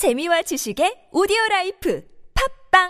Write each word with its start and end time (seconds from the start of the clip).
재미와 0.00 0.40
지식의 0.40 1.08
오디오 1.12 1.36
라이프 1.50 2.02
팟빵 2.72 2.88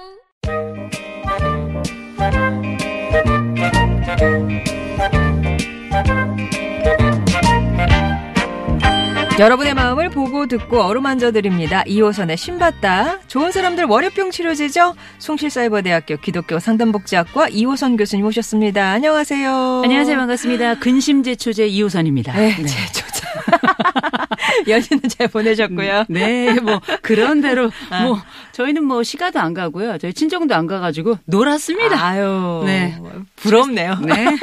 여러분의 9.41 9.75
마음을 9.75 10.11
보고 10.11 10.47
듣고 10.47 10.83
어루만져 10.83 11.33
드립니다. 11.33 11.83
이호선의 11.83 12.37
심봤다. 12.37 13.19
좋은 13.27 13.51
사람들 13.51 13.87
월요병 13.87 14.31
치료제죠? 14.31 14.95
숭실사이버대학교 15.19 16.19
기독교 16.19 16.61
상담복지학과 16.61 17.49
이호선 17.49 17.99
교수님 17.99 18.25
오셨습니다. 18.25 18.89
안녕하세요. 18.89 19.81
안녕하세요. 19.83 20.17
반갑습니다. 20.17 20.79
근심제초제 20.79 21.67
이호선입니다. 21.67 22.35
네, 22.35 22.55
제초제. 22.55 23.20
연휴는 24.69 25.09
잘 25.09 25.29
보내셨고요. 25.29 26.05
네, 26.09 26.59
뭐 26.61 26.81
그런 27.03 27.41
대로 27.41 27.71
뭐 28.03 28.21
저희는 28.53 28.85
뭐 28.85 29.03
시가도 29.03 29.39
안 29.41 29.55
가고요. 29.55 29.99
저희 29.99 30.13
친정도 30.13 30.55
안 30.55 30.67
가가지고 30.67 31.19
놀았습니다. 31.25 32.05
아유, 32.05 32.63
네. 32.65 32.97
부럽네요. 33.37 33.99
네, 34.03 34.37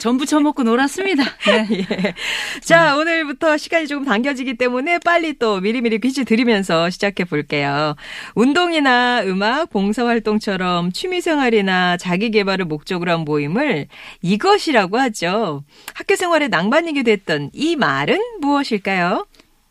전부 0.00 0.26
처먹고 0.26 0.62
놀았습니다. 0.62 1.24
네. 1.46 1.68
예. 1.90 2.14
자, 2.60 2.96
오늘부터 2.96 3.56
시간이 3.56 3.86
조금 3.86 4.04
당겨지기 4.04 4.54
때문에 4.56 4.98
빨리 4.98 5.38
또 5.38 5.60
미리미리 5.60 6.00
퀴즈 6.00 6.24
드리면서 6.24 6.90
시작해 6.90 7.24
볼게요. 7.24 7.94
운동이나 8.34 9.22
음악, 9.24 9.70
봉사활동처럼 9.70 10.92
취미생활이나 10.92 11.96
자기개발을 11.96 12.64
목적으로 12.64 13.12
한 13.12 13.20
모임을 13.20 13.88
이것이라고 14.22 14.98
하죠. 14.98 15.64
학교 15.94 16.16
생활에 16.16 16.48
낭만이게 16.48 17.02
됐던 17.02 17.50
이 17.52 17.76
말은 17.76 18.21
무엇일까요? 18.40 19.26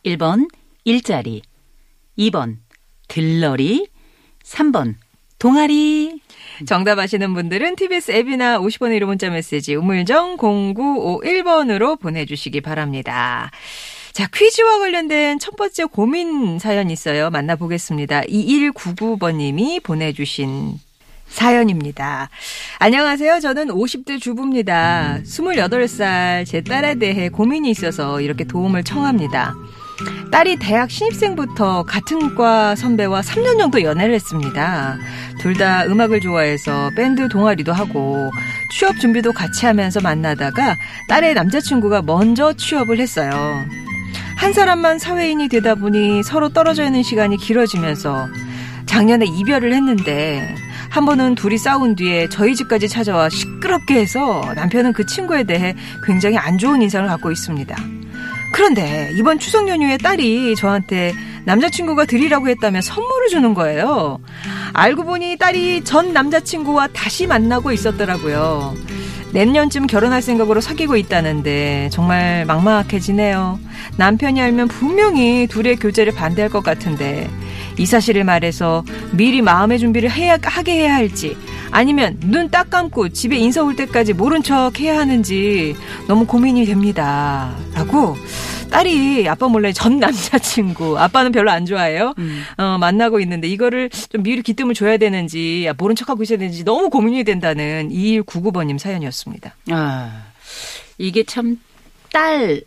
1번 0.05 0.49
일자리, 0.83 1.41
2번 2.17 2.57
들러리, 3.07 3.87
3번 4.43 4.95
동아리. 5.41 6.21
정답 6.67 6.99
아시는 6.99 7.33
분들은 7.33 7.75
TBS 7.75 8.11
앱이나 8.11 8.59
50번의 8.59 8.99
1호 8.99 9.05
문자 9.05 9.29
메시지 9.29 9.73
우물정 9.73 10.37
0951번으로 10.37 11.99
보내주시기 11.99 12.61
바랍니다. 12.61 13.49
자, 14.13 14.27
퀴즈와 14.31 14.77
관련된 14.79 15.39
첫 15.39 15.55
번째 15.55 15.85
고민 15.85 16.59
사연 16.59 16.91
있어요. 16.91 17.31
만나보겠습니다. 17.31 18.21
2199번님이 18.21 19.81
보내주신 19.81 20.79
사연입니다. 21.31 22.29
안녕하세요. 22.79 23.39
저는 23.39 23.69
50대 23.69 24.19
주부입니다. 24.21 25.19
28살 25.23 26.45
제 26.45 26.61
딸에 26.61 26.95
대해 26.95 27.29
고민이 27.29 27.69
있어서 27.71 28.21
이렇게 28.21 28.43
도움을 28.43 28.83
청합니다. 28.83 29.55
딸이 30.31 30.57
대학 30.57 30.89
신입생부터 30.89 31.83
같은 31.83 32.35
과 32.35 32.75
선배와 32.75 33.21
3년 33.21 33.57
정도 33.59 33.81
연애를 33.81 34.13
했습니다. 34.15 34.97
둘 35.39 35.55
다 35.55 35.85
음악을 35.85 36.21
좋아해서 36.21 36.91
밴드 36.95 37.27
동아리도 37.27 37.73
하고 37.73 38.31
취업 38.77 38.97
준비도 38.99 39.33
같이 39.33 39.65
하면서 39.65 39.99
만나다가 40.01 40.75
딸의 41.09 41.33
남자친구가 41.33 42.01
먼저 42.03 42.53
취업을 42.53 42.99
했어요. 42.99 43.31
한 44.37 44.53
사람만 44.53 44.97
사회인이 44.99 45.49
되다 45.49 45.75
보니 45.75 46.23
서로 46.23 46.49
떨어져 46.49 46.85
있는 46.85 47.03
시간이 47.03 47.37
길어지면서 47.37 48.27
작년에 48.87 49.25
이별을 49.25 49.73
했는데 49.73 50.55
한 50.91 51.05
번은 51.05 51.35
둘이 51.35 51.57
싸운 51.57 51.95
뒤에 51.95 52.27
저희 52.27 52.53
집까지 52.53 52.89
찾아와 52.89 53.29
시끄럽게 53.29 53.95
해서 53.95 54.43
남편은 54.55 54.91
그 54.91 55.05
친구에 55.05 55.43
대해 55.43 55.73
굉장히 56.05 56.37
안 56.37 56.57
좋은 56.57 56.81
인상을 56.81 57.07
갖고 57.07 57.31
있습니다. 57.31 57.75
그런데 58.51 59.09
이번 59.13 59.39
추석 59.39 59.69
연휴에 59.69 59.95
딸이 59.95 60.57
저한테 60.57 61.13
남자친구가 61.45 62.05
드리라고 62.05 62.49
했다며 62.49 62.81
선물을 62.81 63.29
주는 63.29 63.53
거예요. 63.53 64.19
알고 64.73 65.05
보니 65.05 65.37
딸이 65.37 65.85
전 65.85 66.11
남자친구와 66.11 66.87
다시 66.87 67.25
만나고 67.25 67.71
있었더라고요. 67.71 68.75
내년쯤 69.31 69.87
결혼할 69.87 70.21
생각으로 70.21 70.59
사귀고 70.59 70.97
있다는데 70.97 71.87
정말 71.93 72.43
막막해지네요. 72.45 73.59
남편이 73.95 74.41
알면 74.41 74.67
분명히 74.67 75.47
둘의 75.47 75.77
교제를 75.77 76.13
반대할 76.13 76.51
것 76.51 76.61
같은데 76.63 77.29
이 77.81 77.85
사실을 77.87 78.23
말해서 78.23 78.83
미리 79.11 79.41
마음의 79.41 79.79
준비를 79.79 80.11
해야 80.11 80.37
하게 80.43 80.73
해야 80.73 80.93
할지 80.93 81.35
아니면 81.71 82.17
눈 82.23 82.51
딱 82.51 82.69
감고 82.69 83.09
집에 83.09 83.37
인사 83.37 83.63
올 83.63 83.75
때까지 83.75 84.13
모른 84.13 84.43
척 84.43 84.79
해야 84.79 84.99
하는지 84.99 85.73
너무 86.07 86.25
고민이 86.27 86.65
됩니다. 86.65 87.55
라고 87.73 88.17
딸이 88.69 89.27
아빠 89.29 89.47
몰래 89.47 89.71
전 89.73 89.97
남자친구 89.99 90.99
아빠는 90.99 91.31
별로 91.31 91.49
안 91.49 91.65
좋아해요. 91.65 92.13
음. 92.19 92.43
어, 92.57 92.77
만나고 92.77 93.19
있는데 93.21 93.47
이거를 93.47 93.89
좀 94.09 94.21
미리 94.21 94.41
기뜸을 94.43 94.73
줘야 94.75 94.97
되는지 94.97 95.65
아, 95.69 95.73
모른 95.77 95.95
척하고 95.95 96.21
있어야 96.23 96.37
되는지 96.37 96.63
너무 96.65 96.89
고민이 96.89 97.23
된다는 97.23 97.89
2199번님 97.89 98.77
사연이었습니다. 98.77 99.55
아, 99.71 100.23
이게 100.97 101.23
참 101.23 101.57
딸, 102.11 102.61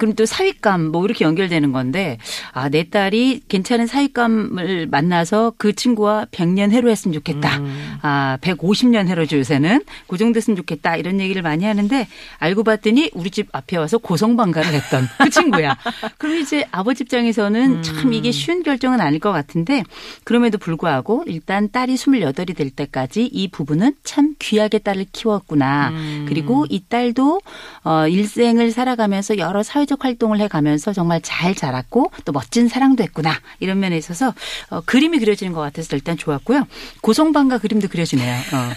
그럼 0.00 0.14
또 0.14 0.24
사윗감 0.24 0.86
뭐 0.92 1.04
이렇게 1.04 1.26
연결되는 1.26 1.72
건데 1.72 2.16
아 2.52 2.70
내 2.70 2.84
딸이 2.88 3.42
괜찮은 3.48 3.86
사윗감을 3.86 4.86
만나서 4.90 5.54
그 5.58 5.74
친구와 5.74 6.26
100년 6.30 6.70
해로 6.70 6.88
했으면 6.88 7.12
좋겠다. 7.14 7.58
음. 7.58 7.98
아 8.00 8.38
150년 8.40 9.08
해로죠 9.08 9.38
요새는 9.38 9.82
그 10.06 10.16
정도 10.16 10.36
했으면 10.36 10.56
좋겠다 10.56 10.96
이런 10.96 11.20
얘기를 11.20 11.42
많이 11.42 11.64
하는데 11.64 12.06
알고 12.38 12.62
봤더니 12.64 13.10
우리 13.14 13.30
집 13.30 13.48
앞에 13.52 13.76
와서 13.76 13.98
고성방가를 13.98 14.72
했던 14.72 15.08
그 15.18 15.30
친구야. 15.30 15.76
그럼 16.18 16.36
이제 16.36 16.64
아버지 16.70 17.02
입장에서는 17.02 17.82
참 17.82 18.12
이게 18.12 18.30
쉬운 18.30 18.62
결정은 18.62 19.00
아닐 19.00 19.18
것 19.18 19.32
같은데 19.32 19.82
그럼에도 20.24 20.56
불구하고 20.58 21.24
일단 21.26 21.70
딸이 21.70 21.94
28이 21.94 22.56
될 22.56 22.70
때까지 22.70 23.26
이 23.26 23.48
부부는 23.48 23.94
참 24.04 24.36
귀하게 24.38 24.78
딸을 24.78 25.06
키웠구나. 25.12 25.92
그리고 26.28 26.66
이 26.70 26.84
딸도 26.88 27.40
어 27.82 28.06
일생을 28.06 28.70
살아가면서 28.70 29.38
여러 29.38 29.62
사회 29.64 29.84
적 29.90 30.04
활동을 30.04 30.38
해가면서 30.38 30.92
정말 30.92 31.20
잘 31.20 31.52
자랐고 31.52 32.12
또 32.24 32.30
멋진 32.30 32.68
사랑도 32.68 33.02
했구나 33.02 33.40
이런 33.58 33.80
면에 33.80 33.96
있어서 33.96 34.32
어, 34.68 34.80
그림이 34.82 35.18
그려지는 35.18 35.52
것 35.52 35.60
같아서 35.60 35.96
일단 35.96 36.16
좋았고요. 36.16 36.68
고성방가 37.00 37.58
그림도 37.58 37.88
그려지네요. 37.88 38.32
어. 38.32 38.70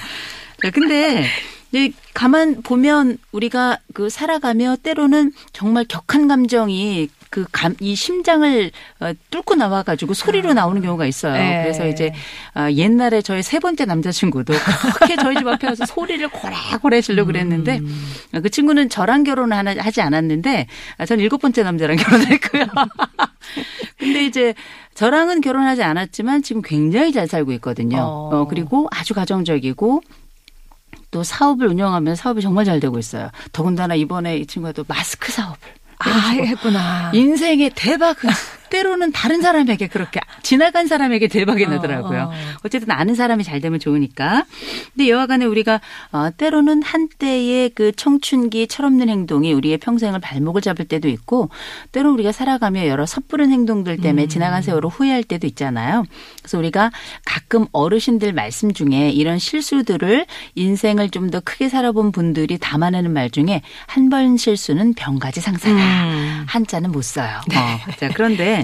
네, 0.64 0.72
근데 0.72 1.30
가만 2.16 2.64
보면 2.64 3.20
우리가 3.32 3.78
그 3.94 4.10
살아가며 4.10 4.78
때로는 4.82 5.34
정말 5.52 5.86
격한 5.86 6.28
감정이 6.28 7.10
그 7.34 7.48
감, 7.52 7.74
이 7.80 7.96
심장을 7.96 8.70
어, 9.00 9.12
뚫고 9.32 9.56
나와 9.56 9.82
가지고 9.82 10.14
소리로 10.14 10.54
나오는 10.54 10.80
경우가 10.84 11.08
있어요. 11.08 11.34
네. 11.34 11.64
그래서 11.64 11.88
이제 11.88 12.14
어, 12.54 12.70
옛날에 12.70 13.24
저의 13.24 13.42
세 13.42 13.58
번째 13.58 13.86
남자친구도 13.86 14.54
그렇게 14.94 15.16
저희 15.16 15.38
집 15.38 15.48
앞에 15.48 15.66
와서 15.66 15.84
소리를 15.88 16.30
고래고래 16.30 17.02
지르고 17.02 17.26
그랬는데 17.26 17.82
어, 18.36 18.40
그 18.40 18.52
친구는 18.52 18.90
저랑 18.90 19.24
결혼을 19.24 19.58
하나, 19.58 19.74
하지 19.80 20.02
않았는데 20.02 20.68
아, 21.00 21.06
전 21.08 21.20
일곱 21.20 21.40
번째 21.40 21.64
남자랑 21.64 21.98
결혼했고요. 21.98 22.66
근데 23.98 24.26
이제 24.26 24.54
저랑은 24.94 25.42
결혼하지 25.42 25.82
않았지만 25.82 26.44
지금 26.44 26.62
굉장히 26.62 27.12
잘 27.14 27.28
살고 27.28 27.52
있거든요. 27.54 27.98
어. 27.98 28.30
어, 28.32 28.48
그리고 28.48 28.88
아주 28.92 29.16
가정적이고 29.16 30.04
또 31.10 31.24
사업을 31.24 31.66
운영하면 31.66 32.16
사업이 32.16 32.44
정말 32.44 32.66
잘 32.66 32.80
되고 32.80 33.00
있어요. 33.00 33.32
더군다나 33.54 33.96
이번에 33.96 34.38
이 34.38 34.46
친구가 34.46 34.74
또 34.74 34.86
마스크 34.88 35.32
사업을 35.32 35.58
아, 36.06 36.30
했구나. 36.30 37.12
인생의 37.14 37.72
대박 37.76 38.18
때로는 38.74 39.12
다른 39.12 39.40
사람에게 39.42 39.86
그렇게 39.88 40.20
지나간 40.42 40.88
사람에게 40.88 41.28
대박이 41.28 41.68
나더라고요. 41.68 42.22
어, 42.24 42.26
어. 42.26 42.32
어쨌든 42.64 42.90
아는 42.90 43.14
사람이 43.14 43.44
잘 43.44 43.62
되면 43.62 43.80
좋으니까. 43.80 44.46
근데 44.94 45.10
여하간에 45.10 45.46
우리가 45.46 45.80
어, 46.12 46.30
때로는 46.36 46.82
한때의 46.82 47.70
그 47.76 47.92
청춘기 47.92 48.66
철없는 48.68 49.10
행동이 49.10 49.54
우리의 49.54 49.78
평생을 49.78 50.20
발목을 50.20 50.62
잡을 50.62 50.86
때도 50.86 51.08
있고 51.08 51.50
때로 51.92 52.12
우리가 52.14 52.32
살아가며 52.32 52.88
여러 52.88 53.06
섣부른 53.06 53.52
행동들 53.52 53.98
때문에 53.98 54.28
지나간 54.28 54.64
세월을 54.64 54.90
후회할 54.90 55.24
때도 55.24 55.46
있잖아요. 55.48 56.04
그래서 56.42 56.58
우리가 56.58 56.92
가끔 57.26 57.68
어르신들 57.72 58.34
말씀 58.34 58.74
중에 58.74 59.12
이런 59.12 59.38
실수들을 59.40 60.26
인생을 60.56 61.10
좀 61.10 61.24
더 61.34 61.40
크게 61.40 61.70
살아본 61.70 62.12
분들이 62.12 62.58
담아내는 62.58 63.12
말 63.14 63.30
중에 63.30 63.62
한 63.88 64.10
번 64.10 64.36
실수는 64.38 64.94
병가지 64.94 65.40
상사다. 65.42 65.74
음. 65.74 66.44
한자는 66.48 66.92
못 66.92 67.02
써요. 67.04 67.40
어. 67.56 67.92
자, 67.98 68.10
그런데 68.14 68.63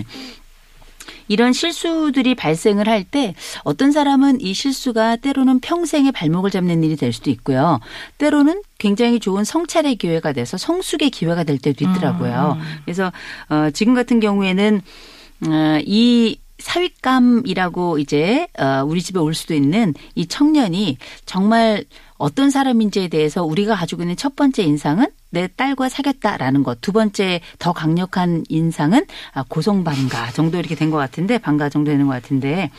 이런 1.27 1.53
실수들이 1.53 2.35
발생을 2.35 2.87
할 2.87 3.03
때 3.03 3.33
어떤 3.63 3.91
사람은 3.91 4.41
이 4.41 4.53
실수가 4.53 5.15
때로는 5.17 5.61
평생의 5.61 6.11
발목을 6.11 6.51
잡는 6.51 6.83
일이 6.83 6.95
될 6.95 7.13
수도 7.13 7.29
있고요. 7.31 7.79
때로는 8.17 8.61
굉장히 8.77 9.19
좋은 9.19 9.43
성찰의 9.43 9.95
기회가 9.95 10.33
돼서 10.33 10.57
성숙의 10.57 11.09
기회가 11.11 11.43
될 11.43 11.57
때도 11.57 11.85
있더라고요. 11.85 12.57
그래서 12.83 13.11
어 13.49 13.69
지금 13.71 13.93
같은 13.93 14.19
경우에는 14.19 14.81
어이 15.47 16.39
사윗감이라고 16.59 17.99
이제 17.99 18.47
어 18.59 18.83
우리 18.85 19.01
집에 19.01 19.19
올 19.19 19.33
수도 19.33 19.53
있는 19.53 19.93
이 20.15 20.27
청년이 20.27 20.97
정말 21.25 21.85
어떤 22.19 22.51
사람인지에 22.51 23.07
대해서 23.07 23.43
우리가 23.43 23.75
가지고 23.75 24.03
있는 24.03 24.15
첫 24.15 24.35
번째 24.35 24.61
인상은 24.63 25.07
내 25.31 25.47
딸과 25.47 25.89
사귀었다라는 25.89 26.63
것. 26.63 26.81
두 26.81 26.91
번째 26.91 27.39
더 27.59 27.71
강력한 27.73 28.43
인상은 28.49 29.05
아, 29.33 29.43
고성방가 29.47 30.31
정도 30.31 30.57
이렇게 30.59 30.75
된 30.75 30.89
것 30.91 30.97
같은데 30.97 31.37
방가 31.37 31.69
정도 31.69 31.91
되는 31.91 32.07
것 32.07 32.13
같은데 32.13 32.71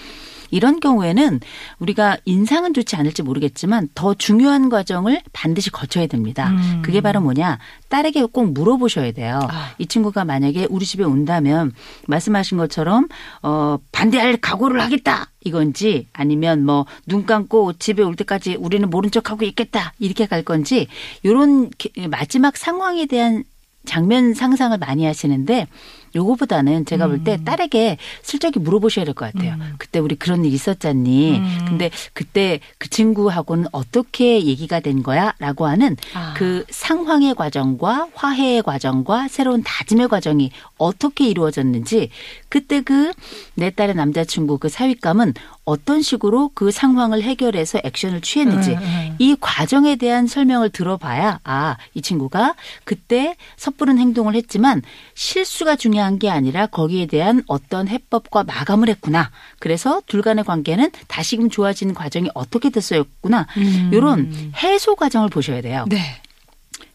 이런 0.50 0.80
경우에는 0.80 1.40
우리가 1.78 2.16
인상은 2.24 2.74
좋지 2.74 2.96
않을지 2.96 3.22
모르겠지만 3.22 3.88
더 3.94 4.14
중요한 4.14 4.68
과정을 4.68 5.20
반드시 5.32 5.70
거쳐야 5.70 6.06
됩니다. 6.06 6.50
음. 6.50 6.82
그게 6.82 7.00
바로 7.00 7.20
뭐냐? 7.20 7.58
딸에게 7.88 8.24
꼭 8.26 8.52
물어보셔야 8.52 9.12
돼요. 9.12 9.40
아. 9.50 9.72
이 9.78 9.86
친구가 9.86 10.24
만약에 10.24 10.66
우리 10.70 10.84
집에 10.84 11.04
온다면 11.04 11.72
말씀하신 12.06 12.58
것처럼 12.58 13.08
어 13.42 13.78
반대할 13.92 14.36
각오를 14.38 14.80
하겠다. 14.80 15.26
이건지 15.44 16.06
아니면 16.12 16.64
뭐 16.64 16.86
눈 17.06 17.26
감고 17.26 17.74
집에 17.74 18.02
올 18.02 18.14
때까지 18.14 18.56
우리는 18.56 18.88
모른 18.90 19.10
척하고 19.10 19.44
있겠다. 19.44 19.92
이렇게 19.98 20.26
갈 20.26 20.42
건지 20.42 20.86
요런 21.24 21.70
게- 21.70 22.06
마지막 22.08 22.56
상황에 22.56 23.06
대한 23.06 23.44
장면 23.86 24.34
상상을 24.34 24.76
많이 24.78 25.04
하시는데 25.06 25.66
요거보다는 26.14 26.84
제가 26.86 27.06
볼때 27.08 27.38
딸에게 27.44 27.98
슬쩍이 28.22 28.54
물어보셔야 28.58 29.04
될 29.04 29.14
것 29.14 29.32
같아요. 29.32 29.56
그때 29.78 29.98
우리 29.98 30.14
그런 30.16 30.44
일 30.44 30.52
있었잖니. 30.54 31.38
음. 31.38 31.64
근데 31.68 31.90
그때 32.12 32.60
그 32.78 32.88
친구하고는 32.90 33.66
어떻게 33.72 34.44
얘기가 34.44 34.80
된 34.80 35.02
거야? 35.02 35.34
라고 35.38 35.66
하는 35.66 35.96
아. 36.14 36.34
그 36.36 36.64
상황의 36.70 37.34
과정과 37.34 38.08
화해의 38.14 38.62
과정과 38.62 39.28
새로운 39.28 39.62
다짐의 39.62 40.08
과정이 40.08 40.50
어떻게 40.78 41.26
이루어졌는지 41.28 42.10
그때 42.48 42.80
그 42.80 43.12
내 43.54 43.70
딸의 43.70 43.94
남자친구 43.94 44.58
그 44.58 44.68
사윗감은 44.68 45.34
어떤 45.64 46.00
식으로 46.02 46.50
그 46.54 46.70
상황을 46.70 47.22
해결해서 47.22 47.80
액션을 47.84 48.22
취했는지 48.22 48.72
음, 48.72 48.78
음. 48.82 49.16
이 49.18 49.36
과정에 49.38 49.96
대한 49.96 50.26
설명을 50.26 50.70
들어봐야 50.70 51.40
아, 51.44 51.76
이 51.94 52.00
친구가 52.00 52.54
그때 52.84 53.36
섣부른 53.56 53.98
행동을 53.98 54.34
했지만 54.34 54.82
실수가 55.14 55.76
중요한 55.76 55.99
게 56.18 56.30
아니라 56.30 56.66
거기에 56.66 57.06
대한 57.06 57.42
어떤 57.46 57.88
해법과 57.88 58.44
마감을 58.44 58.88
했구나. 58.88 59.30
그래서 59.58 60.00
둘 60.06 60.22
간의 60.22 60.44
관계는 60.44 60.90
다시금 61.08 61.50
좋아지는 61.50 61.94
과정이 61.94 62.28
어떻게 62.34 62.70
됐었구나. 62.70 63.46
음. 63.56 63.90
요런 63.92 64.52
해소 64.62 64.96
과정을 64.96 65.28
보셔야 65.28 65.60
돼요. 65.60 65.84
네. 65.88 66.20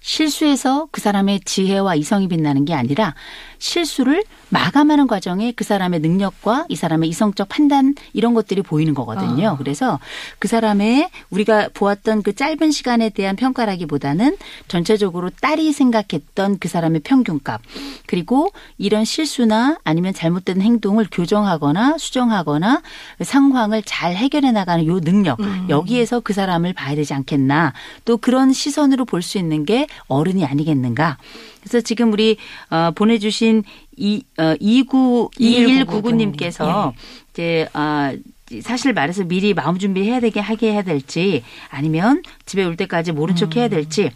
실수에서 0.02 0.88
그 0.92 1.02
사람의 1.02 1.42
지혜와 1.46 1.96
이성이 1.96 2.28
빛나는 2.28 2.66
게 2.66 2.76
아니라 2.76 3.16
실수를 3.60 4.24
마감하는 4.50 5.08
과정에 5.08 5.52
그 5.52 5.64
사람의 5.64 6.00
능력과 6.00 6.66
이 6.70 6.76
사람의 6.76 7.10
이성적 7.10 7.50
판단 7.50 7.96
이런 8.14 8.34
것들이 8.34 8.62
보이는 8.62 8.94
거거든요. 8.94 9.50
아. 9.50 9.58
그래서 9.58 10.00
그 10.40 10.48
사람의 10.48 11.10
우리가 11.30 11.70
보았던 11.74 12.24
그 12.24 12.34
짧은 12.34 12.72
시간에 12.72 13.10
대한 13.10 13.36
평가라기보다는 13.36 14.38
전체적으로 14.68 15.30
딸이 15.42 15.74
생각했던 15.74 16.60
그 16.60 16.68
사람의 16.68 17.02
평균값 17.02 17.62
그리고 18.08 18.52
이런 18.78 19.04
실수나 19.04 19.78
아니면 19.84 20.14
잘못된 20.14 20.62
행동을 20.62 21.08
교정하거나 21.12 21.98
수정하거나 21.98 22.82
상황을 23.22 23.84
잘 23.84 24.16
해결해 24.16 24.52
나가는 24.52 24.86
요 24.86 25.00
능력 25.02 25.40
여기에서 25.70 26.20
그 26.20 26.34
사람을 26.34 26.74
봐야 26.74 26.96
되지 26.96 27.14
않겠나 27.14 27.74
또 28.06 28.18
그런 28.18 28.54
시선으로 28.54 29.04
볼 29.06 29.26
수 29.26 29.40
있는 29.40 29.66
게 29.66 29.88
어른이 30.08 30.46
아니겠는가 30.46 31.18
그래서 31.66 31.82
지금 31.82 32.14
우리 32.14 32.38
어, 32.70 32.92
보내주신 32.96 33.64
이 33.98 34.24
어, 34.38 34.56
29 34.60 35.32
2199님께서 35.34 36.94
이제 37.32 37.68
아 37.74 38.14
사실 38.62 38.94
말해서 38.94 39.24
미리 39.24 39.56
마음 39.56 39.80
준비해야 39.80 40.20
되게 40.20 40.40
하게 40.40 40.74
해야 40.74 40.84
될지 40.84 41.44
아니면 41.70 42.22
집에 42.46 42.64
올 42.64 42.76
때까지 42.76 43.12
모른 43.12 43.36
척 43.36 43.56
해야 43.56 43.68
될지 43.68 44.12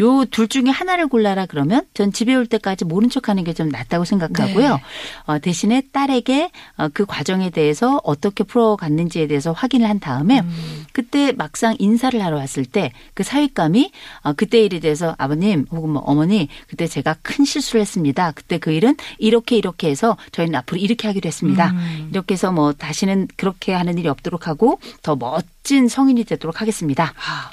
요 0.00 0.24
둘 0.24 0.48
중에 0.48 0.70
하나를 0.70 1.08
골라라 1.08 1.46
그러면 1.46 1.82
전 1.94 2.12
집에 2.12 2.34
올 2.34 2.46
때까지 2.46 2.84
모른 2.84 3.10
척 3.10 3.28
하는 3.28 3.44
게 3.44 3.52
좀 3.52 3.68
낫다고 3.68 4.04
생각하고요. 4.06 4.76
네. 4.76 4.82
어, 5.26 5.38
대신에 5.38 5.82
딸에게 5.92 6.50
어, 6.78 6.88
그 6.94 7.04
과정에 7.04 7.50
대해서 7.50 8.00
어떻게 8.02 8.44
풀어갔는지에 8.44 9.26
대해서 9.26 9.52
확인을 9.52 9.88
한 9.88 10.00
다음에 10.00 10.40
음. 10.40 10.86
그때 10.92 11.32
막상 11.32 11.76
인사를 11.78 12.22
하러 12.22 12.36
왔을 12.38 12.64
때 12.64 12.92
그 13.14 13.22
사윗감이 13.22 13.92
어, 14.22 14.32
그때 14.32 14.64
일에 14.64 14.80
대해서 14.80 15.14
아버님 15.18 15.66
혹은 15.70 15.90
뭐 15.90 16.02
어머니 16.06 16.48
그때 16.66 16.86
제가 16.86 17.16
큰 17.22 17.44
실수를 17.44 17.82
했습니다. 17.82 18.32
그때 18.32 18.58
그 18.58 18.70
일은 18.72 18.96
이렇게 19.18 19.56
이렇게 19.56 19.90
해서 19.90 20.16
저희는 20.32 20.54
앞으로 20.60 20.78
이렇게 20.78 21.08
하기로 21.08 21.26
했습니다. 21.26 21.70
음. 21.72 22.08
이렇게 22.10 22.32
해서 22.34 22.50
뭐 22.52 22.72
다시는 22.72 23.28
그렇게 23.36 23.72
하는 23.74 23.98
일이 23.98 24.08
없도록 24.08 24.46
하고 24.48 24.80
더 25.02 25.14
멋진 25.16 25.88
성인이 25.88 26.24
되도록 26.24 26.60
하겠습니다. 26.62 27.12
아, 27.16 27.50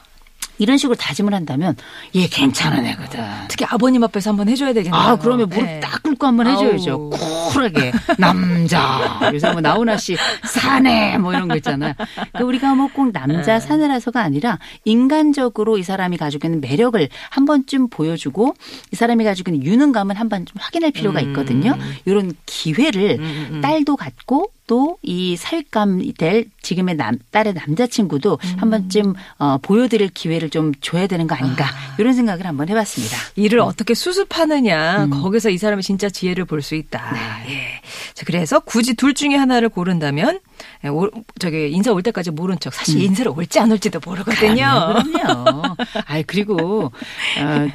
이런 0.60 0.78
식으로 0.78 0.96
다짐을 0.96 1.34
한다면 1.34 1.76
얘 2.16 2.28
괜찮은 2.28 2.86
애거든. 2.86 3.24
특히 3.48 3.66
아버님 3.68 4.04
앞에서 4.04 4.30
한번 4.30 4.48
해줘야 4.50 4.74
되겠네요. 4.74 4.94
아, 5.02 5.18
그러면 5.18 5.50
무릎 5.50 5.64
네. 5.66 5.80
딱 5.80 6.04
꿇고 6.04 6.28
한번 6.28 6.48
해줘야죠. 6.48 7.10
쿨하게. 7.54 7.92
남자. 8.18 9.20
요새 9.34 9.52
뭐 9.52 9.62
나훈아 9.62 9.98
씨, 9.98 10.16
사내. 10.44 11.18
뭐 11.18 11.34
이런 11.34 11.48
거 11.48 11.56
있잖아요. 11.56 11.94
그러니까 11.98 12.44
우리가 12.44 12.76
뭐 12.76 12.90
꼭 12.94 13.12
남자 13.12 13.60
사내라서가 13.60 14.22
아니라 14.22 14.60
인간적으로 14.84 15.78
이 15.78 15.84
사람이 15.84 16.18
가지고 16.18 16.48
있는 16.48 16.60
매력을 16.62 17.08
한 17.30 17.46
번쯤 17.46 17.90
보여주고 17.90 18.56
이 18.92 18.96
사람이 18.96 19.24
가지고 19.24 19.52
있는 19.52 19.66
유능감을 19.66 20.16
한 20.20 20.28
번 20.30 20.46
좀 20.46 20.56
확인할 20.60 20.92
필요가 20.92 21.20
있거든요. 21.22 21.76
이런 22.06 22.34
기회를 22.46 23.62
딸도 23.62 23.96
갖고 23.96 24.52
또이 24.70 25.36
사윗감이 25.36 26.14
될 26.14 26.46
지금의 26.62 26.96
남, 26.96 27.18
딸의 27.32 27.56
남자친구도 27.56 28.38
한 28.58 28.70
번쯤 28.70 29.16
어, 29.40 29.58
보여드릴 29.58 30.10
기회를 30.10 30.52
좀 30.52 30.74
줘야 30.80 31.08
되는 31.08 31.26
거 31.26 31.34
아닌가. 31.34 31.66
이런 31.98 32.14
생각을 32.14 32.46
한번 32.46 32.70
해봤습니다. 32.70 33.18
일을 33.36 33.62
어떻게 33.62 33.96
수습하느냐 33.96 35.06
음. 35.06 35.10
거기서 35.10 35.50
이 35.50 35.58
사람이 35.58 35.82
진짜 35.82 36.08
지혜를 36.08 36.46
볼 36.46 36.62
수 36.62 36.76
있다. 36.76 37.02
예. 37.50 37.82
자, 38.14 38.26
그래서 38.28 38.60
굳이 38.60 38.94
둘 38.94 39.14
중에 39.16 39.36
하나를 39.36 39.70
고른다면 39.70 40.40
예, 40.84 40.90
올- 40.90 41.10
저기 41.40 41.72
인사 41.72 41.92
올 41.92 42.04
때까지 42.04 42.30
모른 42.32 42.60
척 42.60 42.74
사실 42.74 43.02
인사를 43.02 43.32
올지 43.36 43.60
안 43.60 43.72
올지도 43.72 44.00
모르거든요. 44.06 44.56
그럼요. 44.56 45.04
그럼요. 45.04 45.76
아 46.06 46.22
그리고 46.28 46.92
어, 47.40 47.70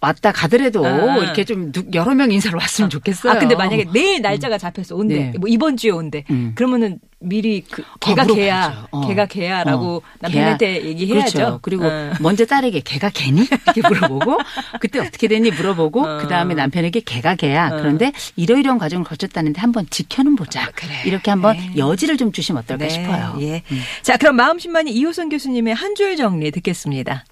왔다 0.00 0.30
가더라도 0.30 0.86
아. 0.86 1.16
이렇게 1.18 1.44
좀 1.44 1.72
누- 1.72 1.84
여러 1.92 2.14
명 2.14 2.30
인사를 2.30 2.56
왔으면 2.56 2.88
좋겠어요. 2.88 3.32
아 3.32 3.38
근데 3.38 3.56
만약에 3.56 3.86
내일 3.92 4.22
날짜가 4.22 4.56
잡혔어 4.56 4.94
온대 4.94 5.16
네. 5.16 5.32
뭐 5.38 5.48
이번 5.48 5.76
주에 5.76 5.90
온대 5.90 6.24
음. 6.30 6.52
그러면은 6.54 7.00
미리 7.20 7.64
그 7.68 7.82
걔가 7.98 8.22
물어봐야죠. 8.22 8.34
걔야 8.36 8.86
어. 8.92 9.08
걔가 9.08 9.26
걔야라고 9.26 9.96
어. 9.96 10.00
남편한테 10.20 10.84
얘기해야죠. 10.84 11.32
그렇죠. 11.38 11.58
그리고 11.62 11.86
어. 11.86 12.12
먼저 12.20 12.44
딸에게 12.46 12.80
걔가 12.84 13.10
걔니 13.10 13.40
이렇게 13.42 13.80
물어보고 13.88 14.38
그때 14.80 15.00
어떻게 15.00 15.26
됐니 15.26 15.50
물어보고 15.50 16.00
어. 16.06 16.18
그 16.18 16.28
다음에 16.28 16.54
남편에게 16.54 17.00
걔가 17.00 17.34
걔야. 17.34 17.70
어. 17.72 17.76
그런데 17.78 18.12
이러이러한 18.36 18.78
과정을 18.78 19.04
거쳤다는데 19.04 19.60
한번 19.60 19.84
지켜는 19.90 20.36
보자. 20.36 20.70
그래. 20.76 20.92
이렇게 21.06 21.32
한번 21.32 21.56
네. 21.56 21.72
여지를 21.76 22.16
좀 22.18 22.30
주시면 22.30 22.62
어떨까 22.62 22.84
네, 22.84 22.90
싶어요. 22.90 23.36
예. 23.40 23.62
자 24.02 24.16
그럼 24.16 24.36
마음심만이 24.36 24.92
이호선 24.92 25.28
교수님의 25.28 25.74
한 25.74 25.96
줄 25.96 26.14
정리 26.16 26.52
듣겠습니다. 26.52 27.24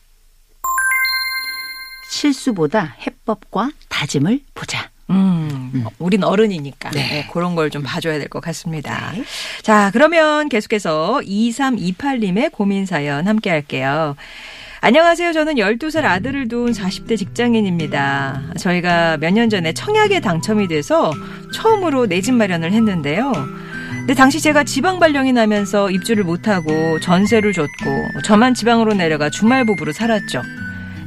실수보다 2.11 2.97
해법과 3.07 3.71
다짐을 3.89 4.41
보자. 4.55 4.89
음, 5.11 5.85
우린 6.01 6.25
어른이니까 6.25 6.91
네. 6.91 7.09
네, 7.09 7.29
그런 7.33 7.55
걸 7.55 7.71
좀 7.71 7.83
봐줘야 7.85 8.19
될 8.19 8.29
것 8.29 8.41
같습니다. 8.41 9.13
자, 9.63 9.91
그러면 9.93 10.49
계속해서 10.49 11.21
2328님의 11.25 12.51
고민 12.53 12.87
사연 12.87 13.27
함께 13.29 13.51
할게요. 13.51 14.17
안녕하세요. 14.81 15.33
저는 15.33 15.55
12살 15.55 16.05
아들을 16.05 16.49
둔 16.49 16.73
40대 16.73 17.17
직장인입니다. 17.17 18.43
저희가 18.59 19.17
몇 19.19 19.31
년 19.33 19.49
전에 19.49 19.73
청약에 19.73 20.21
당첨이 20.21 20.69
돼서 20.69 21.13
처음으로 21.55 22.07
내 22.07 22.21
집 22.21 22.35
마련을 22.35 22.73
했는데요. 22.73 23.33
근데 23.99 24.15
당시 24.15 24.41
제가 24.41 24.63
지방 24.65 24.99
발령이 25.01 25.33
나면서 25.33 25.91
입주를 25.91 26.23
못하고 26.25 27.01
전세를 27.01 27.53
줬고 27.53 28.21
저만 28.25 28.55
지방으로 28.55 28.95
내려가 28.95 29.31
주말 29.31 29.65
부부로 29.65 29.93
살았죠. 29.93 30.43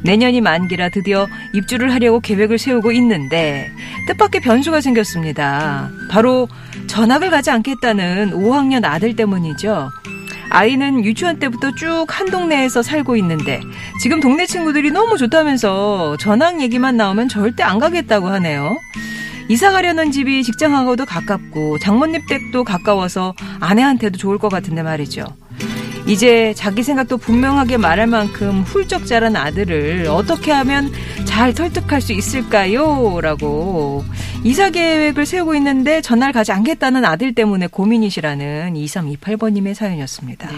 내년이 0.03 0.41
만기라 0.41 0.89
드디어 0.89 1.27
입주를 1.53 1.93
하려고 1.93 2.19
계획을 2.19 2.57
세우고 2.57 2.91
있는데 2.93 3.71
뜻밖의 4.07 4.41
변수가 4.41 4.81
생겼습니다. 4.81 5.89
바로 6.09 6.47
전학을 6.87 7.29
가지 7.29 7.51
않겠다는 7.51 8.31
5학년 8.31 8.85
아들 8.85 9.15
때문이죠. 9.15 9.89
아이는 10.51 11.05
유치원 11.05 11.37
때부터 11.37 11.75
쭉 11.75 12.07
한 12.09 12.29
동네에서 12.31 12.81
살고 12.81 13.15
있는데 13.17 13.61
지금 14.01 14.19
동네 14.19 14.45
친구들이 14.45 14.89
너무 14.91 15.17
좋다면서 15.17 16.17
전학 16.17 16.61
얘기만 16.61 16.97
나오면 16.97 17.29
절대 17.29 17.61
안 17.63 17.77
가겠다고 17.77 18.27
하네요. 18.29 18.75
이사 19.47 19.71
가려는 19.71 20.11
집이 20.11 20.43
직장하고도 20.43 21.05
가깝고 21.05 21.79
장모님 21.79 22.21
댁도 22.27 22.63
가까워서 22.63 23.33
아내한테도 23.59 24.17
좋을 24.17 24.37
것 24.37 24.49
같은데 24.49 24.83
말이죠. 24.83 25.25
이제 26.07 26.53
자기 26.55 26.83
생각도 26.83 27.17
분명하게 27.17 27.77
말할 27.77 28.07
만큼 28.07 28.61
훌쩍 28.61 29.05
자란 29.05 29.35
아들을 29.35 30.07
어떻게 30.09 30.51
하면 30.51 30.91
잘 31.25 31.53
설득할 31.53 32.01
수 32.01 32.13
있을까요? 32.13 33.19
라고 33.21 34.03
이사 34.43 34.69
계획을 34.69 35.25
세우고 35.25 35.55
있는데 35.55 36.01
전날 36.01 36.31
가지 36.31 36.51
않겠다는 36.51 37.05
아들 37.05 37.35
때문에 37.35 37.67
고민이시라는 37.67 38.73
2328번님의 38.73 39.73
사연이었습니다. 39.73 40.49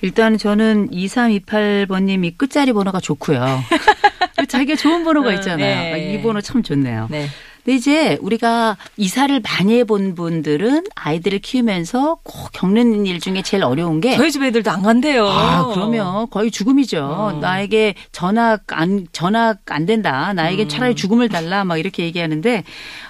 일단 0.00 0.38
저는 0.38 0.90
2328번님이 0.90 2.36
끝자리 2.36 2.72
번호가 2.72 3.00
좋고요. 3.00 3.60
자기가 4.48 4.76
좋은 4.76 5.02
번호가 5.04 5.30
어, 5.30 5.32
있잖아요. 5.32 5.94
네. 5.96 6.14
이 6.14 6.22
번호 6.22 6.40
참 6.40 6.62
좋네요. 6.62 7.08
네. 7.10 7.26
근데 7.68 7.76
이제 7.76 8.18
우리가 8.22 8.78
이사를 8.96 9.40
많이 9.40 9.78
해본 9.78 10.14
분들은 10.14 10.84
아이들을 10.94 11.40
키우면서 11.40 12.16
꼭 12.22 12.48
겪는 12.54 13.04
일 13.04 13.20
중에 13.20 13.42
제일 13.42 13.62
어려운 13.62 14.00
게 14.00 14.16
저희 14.16 14.32
집 14.32 14.42
애들도 14.42 14.70
안 14.70 14.80
간대요. 14.80 15.28
아, 15.28 15.66
그러면 15.66 16.30
거의 16.30 16.50
죽음이죠. 16.50 17.04
어. 17.04 17.32
나에게 17.42 17.94
전학 18.10 18.62
안 18.68 19.06
전학 19.12 19.58
안 19.66 19.84
된다. 19.84 20.32
나에게 20.32 20.62
음. 20.62 20.68
차라리 20.68 20.94
죽음을 20.94 21.28
달라. 21.28 21.64
막 21.64 21.76
이렇게 21.76 22.04
얘기하는데 22.04 22.64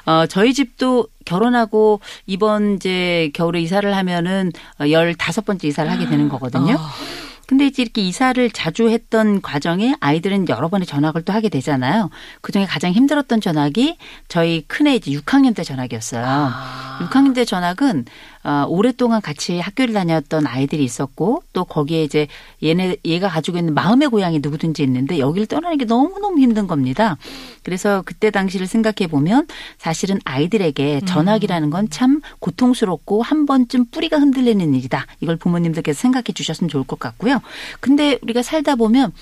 어 0.06 0.26
저희 0.26 0.52
집도 0.52 1.06
결혼하고 1.24 2.00
이번 2.26 2.74
이제 2.74 3.30
겨울에 3.34 3.60
이사를 3.60 3.94
하면은 3.94 4.50
15번째 4.80 5.66
이사를 5.66 5.88
하게 5.88 6.08
되는 6.08 6.28
거거든요. 6.28 6.74
아. 6.80 7.27
근데 7.48 7.64
이제 7.64 7.82
이렇게 7.82 8.02
이사를 8.02 8.50
자주 8.50 8.90
했던 8.90 9.40
과정에 9.40 9.94
아이들은 10.00 10.50
여러 10.50 10.68
번의 10.68 10.86
전학을 10.86 11.22
또 11.22 11.32
하게 11.32 11.48
되잖아요. 11.48 12.10
그 12.42 12.52
중에 12.52 12.66
가장 12.66 12.92
힘들었던 12.92 13.40
전학이 13.40 13.96
저희 14.28 14.66
큰애 14.68 14.96
이제 14.96 15.10
6학년 15.12 15.56
때 15.56 15.64
전학이었어요. 15.64 16.22
아. 16.26 16.87
6학년 17.00 17.34
때 17.34 17.44
전학은 17.44 18.04
어, 18.44 18.64
오랫동안 18.68 19.20
같이 19.20 19.58
학교를 19.58 19.92
다녔던 19.94 20.46
아이들이 20.46 20.84
있었고 20.84 21.42
또 21.52 21.64
거기에 21.64 22.04
이제 22.04 22.28
얘네 22.62 22.96
얘가 23.04 23.28
가지고 23.28 23.58
있는 23.58 23.74
마음의 23.74 24.08
고향이 24.08 24.38
누구든지 24.40 24.82
있는데 24.84 25.18
여기를 25.18 25.46
떠나는 25.46 25.78
게 25.78 25.84
너무 25.84 26.18
너무 26.20 26.38
힘든 26.40 26.66
겁니다. 26.66 27.16
그래서 27.62 28.02
그때 28.04 28.30
당시를 28.30 28.66
생각해 28.66 29.08
보면 29.10 29.46
사실은 29.78 30.18
아이들에게 30.24 31.00
전학이라는 31.06 31.70
건 31.70 31.88
참 31.90 32.20
고통스럽고 32.40 33.22
한 33.22 33.46
번쯤 33.46 33.86
뿌리가 33.86 34.18
흔들리는 34.18 34.74
일이다. 34.74 35.06
이걸 35.20 35.36
부모님들께서 35.36 35.98
생각해 35.98 36.24
주셨으면 36.34 36.68
좋을 36.68 36.84
것 36.84 36.98
같고요. 36.98 37.40
근데 37.80 38.18
우리가 38.22 38.42
살다 38.42 38.76
보면 38.76 39.12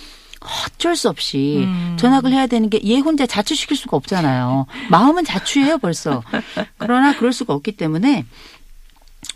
어쩔 0.66 0.94
수 0.96 1.08
없이 1.08 1.64
음. 1.66 1.96
전학을 1.98 2.32
해야 2.32 2.46
되는 2.46 2.70
게 2.70 2.78
얘 2.82 2.98
혼자 2.98 3.26
자취시킬 3.26 3.76
수가 3.76 3.96
없잖아요. 3.96 4.66
마음은 4.90 5.24
자취해요 5.24 5.78
벌써. 5.78 6.22
그러나 6.78 7.16
그럴 7.16 7.32
수가 7.32 7.52
없기 7.54 7.72
때문에 7.76 8.24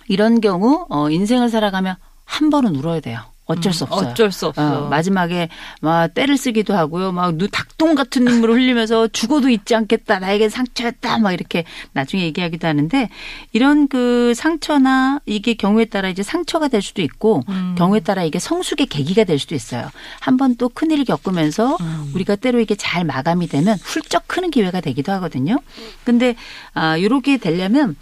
이런 0.09 0.41
경우 0.41 0.87
어 0.89 1.11
인생을 1.11 1.49
살아가면 1.49 1.97
한 2.25 2.51
번은 2.51 2.77
울어야 2.77 3.01
돼요. 3.01 3.21
어쩔 3.51 3.73
수 3.73 3.85
없어요. 3.85 4.09
어쩔 4.11 4.33
수 4.33 4.47
없어. 4.47 4.87
어, 4.87 4.89
마지막에 4.89 5.49
막 5.81 6.13
때를 6.15 6.37
쓰기도 6.37 6.75
하고요. 6.75 7.13
막 7.13 7.33
눈 7.37 7.49
닭똥 7.51 7.95
같은 7.95 8.25
눈물을 8.25 8.55
흘리면서 8.55 9.09
죽어도 9.13 9.49
잊지 9.49 9.75
않겠다. 9.75 10.19
나에게 10.19 10.49
상처였다. 10.49 11.19
막 11.19 11.33
이렇게 11.33 11.65
나중에 11.93 12.23
얘기하기도 12.25 12.67
하는데 12.67 13.09
이런 13.53 13.89
그 13.89 14.33
상처나 14.35 15.21
이게 15.27 15.55
경우에 15.55 15.85
따라 15.87 16.09
이제 16.09 16.23
상처가 16.23 16.69
될 16.69 16.83
수도 16.83 17.03
있고 17.03 17.43
음. 17.49 17.75
경우에 17.79 18.01
따라 18.01 18.25
이게 18.25 18.39
성숙의 18.39 18.87
계기가 18.87 19.25
될 19.25 19.39
수도 19.39 19.55
있어요. 19.55 19.89
한 20.21 20.37
번 20.37 20.57
또 20.57 20.69
큰일을 20.69 21.05
겪으면서 21.05 21.77
음. 21.81 22.13
우리가 22.15 22.37
때로 22.37 22.61
이게 22.61 22.75
잘 22.75 23.05
마감이 23.05 23.47
되면 23.47 23.79
훌쩍 23.83 24.27
크는 24.27 24.51
기회가 24.51 24.81
되기도 24.81 25.13
하거든요. 25.13 25.59
근데 26.05 26.35
아 26.75 27.01
요렇게 27.01 27.39
되려면 27.39 27.97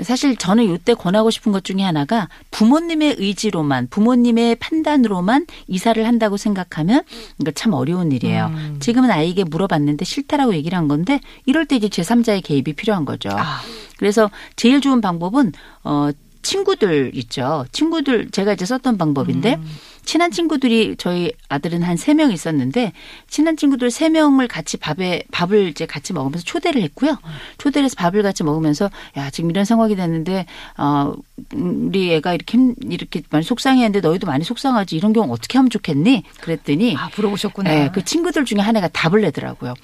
사실 0.00 0.36
저는 0.36 0.64
이때 0.72 0.94
권하고 0.94 1.30
싶은 1.30 1.52
것 1.52 1.64
중에 1.64 1.82
하나가 1.82 2.28
부모님의 2.50 3.16
의지로만 3.18 3.88
부모님의 3.88 4.56
판단으로만 4.56 5.46
이사를 5.66 6.04
한다고 6.06 6.36
생각하면 6.36 7.02
이거 7.40 7.50
참 7.50 7.74
어려운 7.74 8.10
일이에요. 8.10 8.46
음. 8.46 8.76
지금은 8.80 9.10
아이에게 9.10 9.44
물어봤는데 9.44 10.04
싫다라고 10.04 10.54
얘기를 10.54 10.78
한 10.78 10.88
건데 10.88 11.20
이럴 11.44 11.66
때 11.66 11.76
이제 11.76 11.88
제3자의 11.88 12.42
개입이 12.42 12.72
필요한 12.72 13.04
거죠. 13.04 13.30
아. 13.32 13.60
그래서 13.98 14.30
제일 14.56 14.80
좋은 14.80 15.00
방법은 15.00 15.52
어 15.84 16.10
친구들 16.42 17.12
있죠. 17.14 17.64
친구들 17.72 18.30
제가 18.30 18.52
이제 18.54 18.64
썼던 18.66 18.98
방법인데 18.98 19.54
음. 19.54 19.76
친한 20.04 20.32
친구들이 20.32 20.96
저희 20.98 21.30
아들은 21.48 21.82
한 21.82 21.96
세 21.96 22.12
명 22.14 22.32
있었는데 22.32 22.92
친한 23.28 23.56
친구들 23.56 23.90
세 23.92 24.08
명을 24.08 24.48
같이 24.48 24.76
밥에 24.76 25.22
밥을 25.30 25.68
이제 25.68 25.86
같이 25.86 26.12
먹으면서 26.12 26.44
초대를 26.44 26.82
했고요. 26.82 27.16
초대를 27.58 27.84
해서 27.84 27.94
밥을 27.96 28.22
같이 28.24 28.42
먹으면서 28.42 28.90
야 29.16 29.30
지금 29.30 29.50
이런 29.50 29.64
상황이 29.64 29.94
됐는데 29.94 30.46
어 30.76 31.12
음, 31.54 31.86
우리 31.88 32.12
애가 32.14 32.34
이렇게 32.34 32.58
힘- 32.58 32.74
이렇게 32.90 33.22
많이 33.30 33.44
속상해했는데 33.44 34.06
너희도 34.06 34.26
많이 34.26 34.44
속상하지 34.44 34.96
이런 34.96 35.12
경우 35.12 35.32
어떻게 35.32 35.56
하면 35.58 35.70
좋겠니? 35.70 36.24
그랬더니 36.40 36.96
아, 36.98 37.08
물어보셨구나. 37.16 37.70
네, 37.70 37.90
그 37.94 38.04
친구들 38.04 38.44
중에 38.44 38.58
한 38.58 38.76
애가 38.76 38.88
답을 38.88 39.20
내더라고요. 39.20 39.74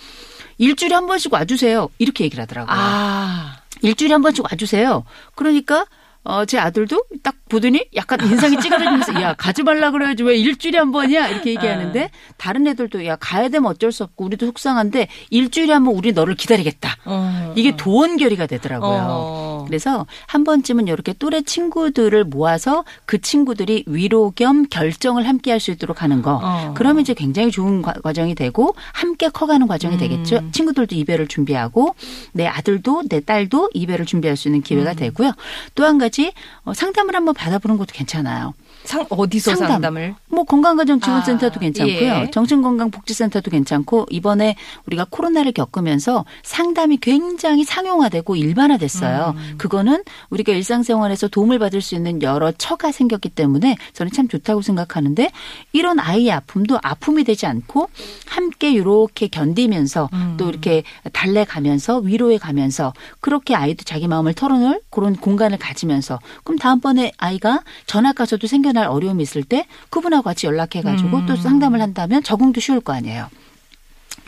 일주일에 0.58 0.94
한 0.96 1.06
번씩 1.06 1.32
와주세요. 1.32 1.88
이렇게 1.98 2.24
얘기를 2.24 2.42
하더라고요. 2.42 2.76
아. 2.76 3.58
일주일에 3.82 4.12
한 4.14 4.22
번씩 4.22 4.42
와주세요. 4.44 5.04
그러니까 5.36 5.86
어, 6.28 6.44
제 6.44 6.58
아들도 6.58 7.04
딱 7.22 7.36
보더니 7.48 7.86
약간 7.96 8.20
인상이 8.22 8.60
찌그러지면서 8.60 9.14
야 9.22 9.32
가지 9.32 9.62
말라 9.62 9.90
그래야지 9.90 10.22
왜 10.24 10.36
일주일에 10.36 10.76
한 10.78 10.92
번이야 10.92 11.28
이렇게 11.28 11.50
얘기하는데 11.50 12.10
다른 12.36 12.66
애들도 12.66 13.06
야 13.06 13.16
가야 13.16 13.48
되면 13.48 13.70
어쩔 13.70 13.90
수 13.92 14.04
없고 14.04 14.26
우리도 14.26 14.44
속상한데 14.46 15.08
일주일에 15.30 15.72
한 15.72 15.84
번 15.84 15.94
우리 15.94 16.12
너를 16.12 16.34
기다리겠다. 16.34 16.96
어. 17.06 17.54
이게 17.56 17.74
도원결의가 17.76 18.44
되더라고요. 18.46 18.90
어. 19.08 19.57
그래서 19.68 20.06
한 20.26 20.44
번쯤은 20.44 20.88
이렇게 20.88 21.12
또래 21.18 21.42
친구들을 21.42 22.24
모아서 22.24 22.84
그 23.04 23.20
친구들이 23.20 23.84
위로 23.86 24.32
겸 24.34 24.66
결정을 24.68 25.28
함께 25.28 25.50
할 25.52 25.58
수 25.60 25.70
있도록 25.72 26.02
하는 26.02 26.22
거. 26.22 26.38
어. 26.42 26.72
그러면 26.76 27.02
이제 27.02 27.14
굉장히 27.14 27.50
좋은 27.50 27.82
과- 27.82 27.92
과정이 28.02 28.34
되고 28.36 28.74
함께 28.92 29.28
커가는 29.28 29.66
과정이 29.66 29.96
음. 29.96 29.98
되겠죠. 29.98 30.40
친구들도 30.52 30.94
이별을 30.94 31.26
준비하고 31.26 31.96
내 32.32 32.46
아들도 32.46 33.02
내 33.08 33.18
딸도 33.20 33.70
이별을 33.74 34.06
준비할 34.06 34.36
수 34.36 34.46
있는 34.48 34.60
음. 34.60 34.62
기회가 34.62 34.94
되고요. 34.94 35.32
또 35.74 35.84
한 35.84 35.98
가지 35.98 36.32
어, 36.64 36.72
상담을 36.74 37.14
한번 37.16 37.34
받아보는 37.34 37.76
것도 37.76 37.88
괜찮아요. 37.92 38.54
상 38.84 39.04
어디서 39.10 39.50
상담. 39.56 39.68
상담 39.72 39.96
을? 39.96 40.14
뭐 40.28 40.44
건강가정지원센터도 40.44 41.56
아, 41.56 41.58
괜찮고요. 41.58 41.96
예. 41.96 42.30
정신건강복지센터도 42.30 43.50
괜찮고 43.50 44.06
이번에 44.10 44.54
우리가 44.86 45.06
코로나를 45.10 45.52
겪으면서 45.52 46.24
상담이 46.44 46.98
굉장히 46.98 47.64
상용화되고 47.64 48.36
일반화됐어요. 48.36 49.34
음. 49.36 49.54
그거는 49.58 50.02
우리가 50.30 50.52
일상생활에서 50.52 51.28
도움을 51.28 51.58
받을 51.58 51.80
수 51.80 51.94
있는 51.94 52.22
여러 52.22 52.52
처가 52.52 52.92
생겼기 52.92 53.30
때문에 53.30 53.76
저는 53.92 54.12
참 54.12 54.28
좋다고 54.28 54.62
생각하는데 54.62 55.30
이런 55.72 55.98
아이의 55.98 56.32
아픔도 56.32 56.78
아픔이 56.82 57.24
되지 57.24 57.46
않고 57.46 57.88
함께 58.26 58.70
이렇게 58.70 59.28
견디면서 59.28 60.08
음. 60.12 60.36
또 60.38 60.48
이렇게 60.48 60.82
달래가면서 61.12 61.98
위로해 61.98 62.38
가면서 62.38 62.92
그렇게 63.20 63.54
아이도 63.54 63.84
자기 63.84 64.08
마음을 64.08 64.34
털어놓을 64.34 64.80
그런 64.90 65.16
공간을 65.16 65.58
가지면서 65.58 66.18
그럼 66.44 66.58
다음번에 66.58 67.12
아이가 67.18 67.62
전학 67.86 68.14
가서도 68.16 68.46
생겨날 68.46 68.86
어려움이 68.86 69.22
있을 69.22 69.42
때 69.42 69.66
그분하고 69.90 70.22
같이 70.22 70.46
연락해가지고 70.46 71.16
음. 71.16 71.26
또 71.26 71.36
상담을 71.36 71.80
한다면 71.80 72.22
적응도 72.22 72.60
쉬울 72.60 72.80
거 72.80 72.92
아니에요. 72.92 73.28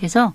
그래서 0.01 0.33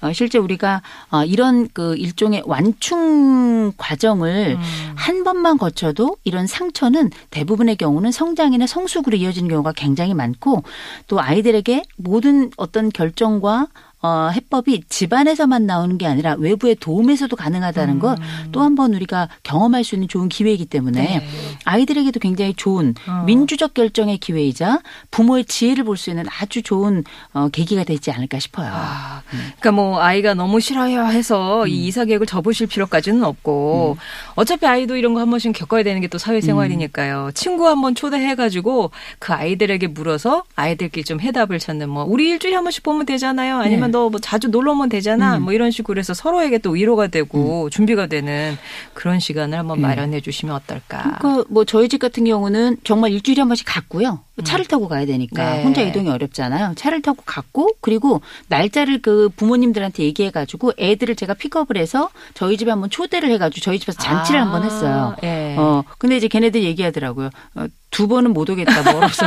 어, 0.00 0.12
실제 0.12 0.38
우리가 0.38 0.80
어, 1.10 1.24
이런 1.24 1.68
그 1.72 1.96
일종의 1.96 2.44
완충 2.46 3.72
과정을 3.76 4.56
음. 4.56 4.92
한 4.94 5.24
번만 5.24 5.58
거쳐도 5.58 6.16
이런 6.22 6.46
상처는 6.46 7.10
대부분의 7.30 7.76
경우는 7.76 8.12
성장이나 8.12 8.66
성숙으로 8.68 9.16
이어지는 9.16 9.48
경우가 9.48 9.72
굉장히 9.72 10.14
많고 10.14 10.62
또 11.08 11.20
아이들에게 11.20 11.82
모든 11.96 12.50
어떤 12.56 12.88
결정과 12.90 13.66
어, 14.00 14.30
해법이 14.32 14.82
집안에서만 14.88 15.66
나오는 15.66 15.98
게 15.98 16.06
아니라 16.06 16.34
외부의 16.38 16.76
도움에서도 16.76 17.34
가능하다는 17.34 17.98
것 17.98 18.16
또 18.52 18.60
한 18.62 18.74
번 18.76 18.94
우리가 18.94 19.28
경험할 19.42 19.82
수 19.82 19.94
있는 19.96 20.06
좋은 20.08 20.28
기회이기 20.28 20.66
때문에 20.66 21.00
네. 21.18 21.28
아이들에게도 21.64 22.20
굉장히 22.20 22.54
좋은 22.54 22.94
어. 23.08 23.24
민주적 23.26 23.74
결정의 23.74 24.18
기회이자 24.18 24.80
부모의 25.10 25.44
지혜를 25.46 25.84
볼 25.84 25.96
수 25.96 26.10
있는 26.10 26.24
아주 26.40 26.62
좋은 26.62 27.02
어, 27.32 27.48
계기가 27.48 27.82
되지 27.84 28.10
않을까 28.12 28.38
싶어요. 28.38 28.70
아, 28.72 29.22
그러니까 29.30 29.72
뭐 29.72 30.00
아이가 30.00 30.34
너무 30.34 30.60
싫어요 30.60 31.06
해서 31.06 31.62
음. 31.64 31.68
이 31.68 31.86
이사 31.88 32.04
계획을 32.04 32.26
접으실 32.26 32.66
필요까지는 32.68 33.24
없고 33.24 33.96
어차피 34.36 34.66
아이도 34.66 34.96
이런 34.96 35.14
거 35.14 35.20
한 35.20 35.28
번씩 35.30 35.52
겪어야 35.54 35.82
되는 35.82 36.00
게 36.00 36.08
또 36.08 36.16
사회생활이니까요. 36.18 37.30
친구 37.34 37.66
한 37.68 37.80
번 37.80 37.94
초대해가지고 37.94 38.90
그 39.18 39.32
아이들에게 39.32 39.86
물어서 39.88 40.44
아이들끼리 40.56 41.04
좀 41.04 41.20
해답을 41.20 41.58
찾는 41.58 41.88
뭐 41.88 42.04
우리 42.04 42.28
일주일에 42.30 42.54
한 42.56 42.64
번씩 42.64 42.82
보면 42.82 43.06
되잖아요. 43.06 43.58
아니면 43.58 43.87
네. 43.87 43.87
너 43.90 44.08
뭐 44.08 44.18
자주 44.20 44.48
놀러 44.48 44.72
오면 44.72 44.88
되잖아. 44.88 45.36
음. 45.36 45.42
뭐 45.42 45.52
이런 45.52 45.70
식으로 45.70 45.98
해서 45.98 46.14
서로에게 46.14 46.58
또 46.58 46.70
위로가 46.70 47.08
되고 47.08 47.68
준비가 47.70 48.06
되는 48.06 48.56
그런 48.94 49.20
시간을 49.20 49.58
한번 49.58 49.78
네. 49.78 49.82
마련해 49.82 50.20
주시면 50.20 50.54
어떨까. 50.54 51.18
그뭐 51.20 51.64
저희 51.64 51.88
집 51.88 51.98
같은 51.98 52.24
경우는 52.24 52.78
정말 52.84 53.12
일주일에 53.12 53.40
한 53.42 53.48
번씩 53.48 53.66
갔고요. 53.68 54.20
차를 54.44 54.66
타고 54.66 54.86
가야 54.86 55.04
되니까 55.04 55.56
네. 55.56 55.64
혼자 55.64 55.82
이동이 55.82 56.08
어렵잖아요. 56.08 56.74
차를 56.76 57.02
타고 57.02 57.22
갔고 57.26 57.70
그리고 57.80 58.20
날짜를 58.48 59.02
그 59.02 59.28
부모님들한테 59.36 60.04
얘기해 60.04 60.30
가지고 60.30 60.72
애들을 60.78 61.16
제가 61.16 61.34
픽업을 61.34 61.76
해서 61.76 62.08
저희 62.34 62.56
집에 62.56 62.70
한번 62.70 62.88
초대를 62.88 63.30
해 63.30 63.38
가지고 63.38 63.62
저희 63.64 63.78
집에서 63.80 63.98
잔치를 64.00 64.38
아, 64.40 64.44
한번 64.44 64.62
했어요. 64.62 65.16
예. 65.24 65.56
어, 65.58 65.82
근데 65.98 66.16
이제 66.16 66.28
걔네들 66.28 66.62
얘기하더라고요. 66.62 67.30
어, 67.56 67.66
두 67.90 68.06
번은 68.06 68.32
못 68.32 68.48
오겠다 68.48 68.92
멀어서. 68.92 69.26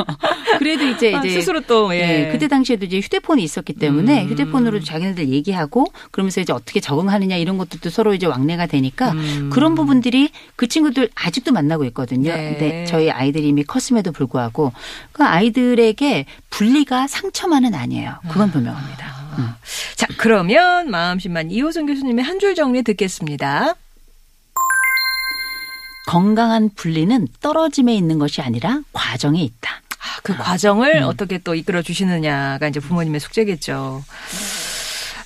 그래도 0.58 0.86
이제 0.86 1.14
아, 1.14 1.18
이제 1.18 1.30
스스로 1.34 1.60
또 1.60 1.94
예. 1.94 1.98
예, 2.28 2.32
그때 2.32 2.48
당시에도 2.48 2.86
이제 2.86 2.98
휴대폰이 3.00 3.42
있었기 3.42 3.74
때문에 3.74 4.24
음. 4.24 4.30
휴대폰으로 4.30 4.80
자기네들 4.80 5.28
얘기하고 5.28 5.86
그러면서 6.12 6.40
이제 6.40 6.52
어떻게 6.52 6.80
적응하느냐 6.80 7.36
이런 7.36 7.58
것들도 7.58 7.90
서로 7.90 8.14
이제 8.14 8.26
왕래가 8.26 8.66
되니까 8.66 9.10
음. 9.12 9.50
그런 9.52 9.74
부분들이 9.74 10.30
그 10.56 10.66
친구들 10.66 11.10
아직도 11.14 11.52
만나고 11.52 11.84
있거든요. 11.86 12.32
네. 12.32 12.50
근데 12.58 12.84
저희 12.86 13.10
아이들이 13.10 13.48
이미 13.48 13.64
컸음에도 13.64 14.12
불구하고 14.12 14.46
하고 14.46 14.72
그 15.12 15.24
아이들에게 15.24 16.24
분리가 16.50 17.08
상처만은 17.08 17.74
아니에요. 17.74 18.14
그건 18.28 18.50
분명합니다. 18.52 19.06
음. 19.38 19.48
자, 19.96 20.06
그러면 20.16 20.88
마음심만 20.90 21.50
이호선 21.50 21.86
교수님의 21.86 22.24
한 22.24 22.38
줄 22.38 22.54
정리 22.54 22.82
듣겠습니다. 22.82 23.74
건강한 26.06 26.70
분리는 26.74 27.26
떨어짐에 27.40 27.94
있는 27.94 28.18
것이 28.18 28.40
아니라 28.40 28.80
과정에 28.92 29.42
있다. 29.42 29.82
아, 29.98 30.20
그 30.22 30.36
과정을 30.36 31.02
어떻게 31.02 31.38
또 31.38 31.54
이끌어 31.54 31.82
주시느냐가 31.82 32.68
이제 32.68 32.80
부모님의 32.80 33.20
숙제겠죠. 33.20 34.02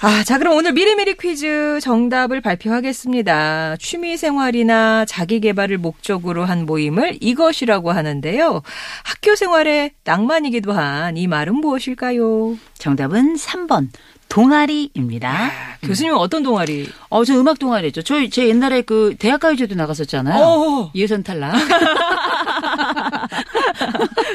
아, 0.02 0.24
자, 0.24 0.38
그럼 0.38 0.56
오늘 0.56 0.72
미리미리 0.72 1.16
퀴즈 1.18 1.78
정답을 1.82 2.40
발표하겠습니다. 2.40 3.76
취미 3.78 4.16
생활이나 4.16 5.04
자기 5.04 5.40
개발을 5.40 5.76
목적으로 5.76 6.46
한 6.46 6.64
모임을 6.64 7.18
이것이라고 7.20 7.92
하는데요. 7.92 8.62
학교 9.04 9.36
생활의 9.36 9.90
낭만이기도 10.04 10.72
한 10.72 11.18
이 11.18 11.26
말은 11.26 11.56
무엇일까요? 11.56 12.56
정답은 12.78 13.36
3번. 13.36 13.88
동아리입니다. 14.30 15.28
아, 15.28 15.50
교수님은 15.82 16.16
어떤 16.16 16.42
동아리? 16.42 16.88
어, 17.10 17.24
저 17.24 17.34
음악 17.38 17.58
동아리죠. 17.58 18.02
저희 18.02 18.30
제 18.30 18.48
옛날에 18.48 18.80
그 18.82 19.14
대학가요제도 19.18 19.74
나갔었잖아요. 19.74 20.42
어. 20.42 20.90
예선 20.94 21.22
탈락. 21.22 21.54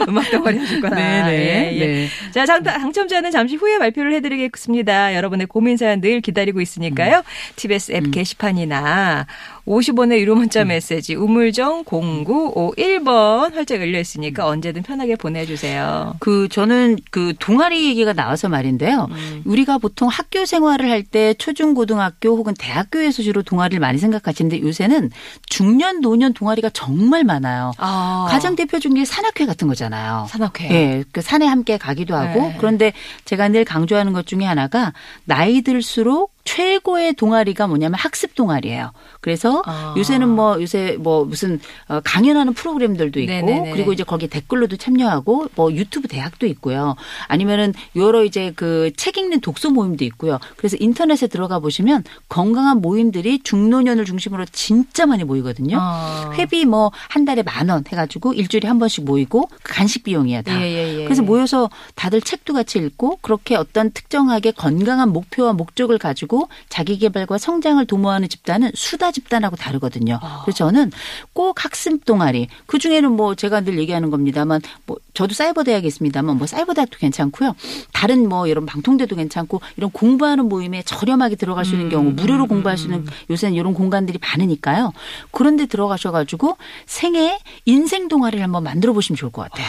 음악 0.10 0.30
동아리 0.30 0.58
하셨구나. 0.60 0.96
네네. 0.96 1.32
예, 1.32 1.78
예. 1.80 1.86
네. 1.86 2.08
자, 2.32 2.46
장, 2.46 2.62
당첨자는 2.64 3.32
잠시 3.32 3.56
후에 3.56 3.78
발표를 3.80 4.14
해드리겠습니다. 4.16 5.16
여러분의 5.16 5.48
고민 5.48 5.78
사연 5.78 6.02
늘 6.02 6.22
기다리고 6.22 6.62
있으니까요. 6.62 7.24
TBS 7.56 7.92
앱 7.94 8.12
게시판이나 8.12 9.26
50원의 9.66 10.20
유료 10.20 10.36
문자 10.36 10.64
메시지 10.64 11.16
우물정 11.16 11.86
0951번 11.86 13.54
활짝 13.54 13.80
열려 13.82 14.00
있으니까 14.00 14.46
언제든 14.48 14.84
편하게 14.84 15.16
보내주세요. 15.16 16.16
그 16.20 16.48
저는 16.50 16.98
그 17.12 17.34
동아리 17.40 17.88
얘기가 17.90 18.14
나와서 18.14 18.50
말인데요. 18.50 19.08
우리가 19.46 19.78
보통 19.80 20.08
학교 20.10 20.46
생활을 20.46 20.90
할 20.90 21.06
때 21.06 21.36
초중 21.36 21.76
고등학교 21.76 22.36
혹은 22.36 22.54
대학교에서 22.58 23.22
주로 23.22 23.44
동아리를 23.44 23.80
많이 23.80 24.00
생각하시는데 24.00 24.62
요새는 24.62 25.12
중년 25.48 26.02
노년 26.02 26.34
동아리가 26.34 26.70
정말 26.72 27.24
많아요. 27.24 27.74
아. 27.78 28.28
가장 28.30 28.56
대표 28.56 28.80
중에 28.80 29.06
산악회 29.06 29.46
같은 29.46 29.68
거잖아요. 29.68 29.95
산악회. 30.28 30.70
예, 30.72 31.04
그 31.12 31.22
산에 31.22 31.46
함께 31.46 31.78
가기도 31.78 32.16
하고 32.16 32.42
네. 32.42 32.56
그런데 32.58 32.94
제가 33.26 33.50
늘 33.50 33.66
강조하는 33.66 34.14
것 34.14 34.28
중에 34.28 34.46
하나가 34.46 34.94
나이 35.24 35.62
들수록 35.62 36.35
최고의 36.46 37.14
동아리가 37.16 37.68
뭐냐면 37.68 37.96
학습 38.00 38.36
동아리예요. 38.36 38.92
그래서 39.20 39.62
아. 39.66 39.94
요새는 39.98 40.30
뭐 40.30 40.62
요새 40.62 40.96
뭐 41.00 41.26
무슨 41.26 41.60
어, 41.90 42.00
강연하는 42.04 42.54
프로그램들도 42.54 43.20
있고 43.20 43.32
네네네. 43.34 43.72
그리고 43.72 43.92
이제 43.94 44.04
거기 44.04 44.28
댓글로도 44.28 44.78
참여하고 44.78 45.48
뭐 45.56 45.72
유튜브 45.74 46.08
대학도 46.08 46.46
있고요. 46.48 46.96
아니면은 47.28 47.74
여러 47.96 48.24
이제 48.24 48.54
그 48.56 48.92
책 48.96 49.18
읽는 49.18 49.42
독서 49.42 49.70
모임도 49.70 50.06
있고요. 50.06 50.40
그래서 50.56 50.78
인터넷에 50.80 51.28
들어가 51.28 51.60
보시면 51.60 52.04
건강한 52.30 52.80
모임들이 52.82 53.40
중노년을 53.44 54.06
중심으로 54.06 54.46
진짜 54.52 55.06
많이 55.06 55.24
모이거든요. 55.24 55.78
아. 55.80 56.32
회비 56.36 56.66
뭐 56.66 56.92
한 57.10 57.26
달에 57.26 57.42
만 57.44 57.70
원 57.70 57.84
해가지고 57.88 58.34
일주일에 58.34 58.68
한 58.68 58.78
번씩 58.78 59.06
모이고 59.06 59.50
간식 59.64 60.04
비용이야 60.04 60.44
다. 60.44 60.62
예, 60.62 60.68
예, 60.72 61.00
예. 61.00 61.04
그래서 61.04 61.24
모여서 61.24 61.70
다들 61.96 62.22
책도 62.22 62.54
같이 62.54 62.78
읽고 62.78 63.18
그렇게 63.22 63.56
어떤 63.56 63.90
특정하게 63.92 64.52
건강한 64.52 65.10
목표와 65.12 65.54
목적을 65.54 65.98
가지고 65.98 66.35
자기 66.70 66.98
개발과 66.98 67.38
성장을 67.38 67.84
도모하는 67.86 68.30
집단은 68.30 68.72
수다 68.74 69.12
집단하고 69.12 69.56
다르거든요. 69.56 70.20
아. 70.22 70.42
그래서 70.44 70.58
저는 70.58 70.92
꼭 71.34 71.64
학습 71.64 72.06
동아리 72.06 72.48
그 72.66 72.80
중에는 72.80 73.12
뭐 73.12 73.36
제가 73.36 73.62
늘 73.62 73.78
얘기하는 73.80 74.10
겁니다만 74.10 74.62
뭐 74.86 74.98
저도 75.14 75.34
사이버 75.34 75.64
대학에 75.64 75.88
있습니다만 75.88 76.38
뭐 76.38 76.48
사이버 76.48 76.74
대학도 76.74 76.98
괜찮고요. 76.98 77.56
다른 77.94 78.28
뭐 78.28 78.48
이런 78.48 78.66
방통대도 78.66 79.16
괜찮고 79.16 79.62
이런 79.78 79.92
공부하는 79.92 80.50
모임에 80.50 80.84
저렴하게 80.84 81.36
들어갈 81.36 81.66
수 81.66 81.74
있는 81.74 81.90
경우 81.90 82.12
무료로 82.12 82.48
공부할 82.48 82.78
수 82.78 82.86
있는 82.86 83.06
요새는 83.30 83.56
이런 83.56 83.74
공간들이 83.74 84.20
많으니까요. 84.22 84.94
그런데 85.32 85.66
들어가셔가지고 85.66 86.58
생애 86.86 87.40
인생 87.66 88.08
동아리를 88.08 88.44
한번 88.44 88.64
만들어 88.64 88.94
보시면 88.94 89.18
좋을 89.18 89.32
것 89.32 89.44
같아요. 89.44 89.66